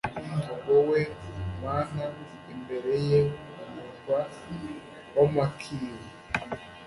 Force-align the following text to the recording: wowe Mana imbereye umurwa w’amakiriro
wowe 0.67 1.01
Mana 1.63 2.05
imbereye 2.51 3.19
umurwa 3.63 4.19
w’amakiriro 5.15 6.07